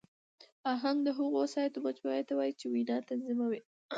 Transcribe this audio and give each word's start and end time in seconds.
آهنګ 0.73 0.99
د 1.03 1.07
هغو 1.17 1.35
وسایطو 1.43 1.79
مجموعې 1.87 2.23
ته 2.27 2.33
وایي، 2.37 2.53
چي 2.59 2.65
وینا 2.69 2.97
تنظیموي. 3.09 3.59